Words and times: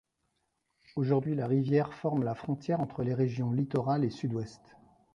Aujourd'hui, 0.95 1.35
la 1.35 1.45
rivière 1.45 1.93
forme 1.93 2.23
la 2.23 2.33
frontière 2.33 2.79
entre 2.79 3.03
les 3.03 3.13
régions 3.13 3.51
Littoral 3.51 4.03
et 4.03 4.09
Sud-Ouest. 4.09 4.75